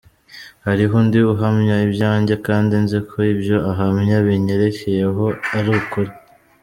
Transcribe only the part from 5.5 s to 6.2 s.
ari ukuri.